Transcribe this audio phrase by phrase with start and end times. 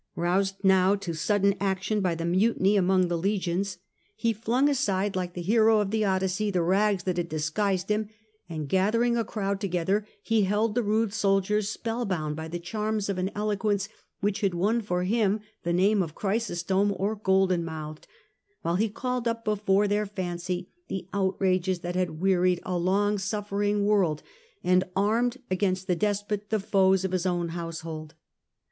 [0.15, 3.77] Roused now to sudden action by the mutiny among the legions,
[4.15, 5.11] he flung aside, 6 A.D.
[5.11, 5.15] The Age of the Antonines.
[5.15, 8.09] like the hero of the Odyssey, the rags that had disguised him,
[8.49, 13.19] and gathering a crowd together he held the rude soldiers spellbound by the charms of
[13.19, 13.89] an eloquence
[14.21, 18.07] which had won for him the name of Chrysostom or Golden mouthed,
[18.63, 23.19] while he called up before their fancy the out rages that had wearied a long
[23.19, 24.23] suffering world,
[24.63, 28.15] and armed against the despot the foes of his own household.